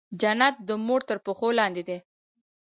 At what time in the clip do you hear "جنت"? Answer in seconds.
0.21-0.55